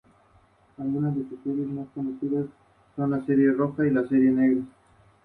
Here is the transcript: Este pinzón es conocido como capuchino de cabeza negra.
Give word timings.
Este 0.79 1.35
pinzón 1.43 1.77
es 1.77 1.89
conocido 1.93 2.47
como 2.95 3.11
capuchino 3.19 3.61
de 3.69 3.75
cabeza 3.75 4.17
negra. 4.17 4.61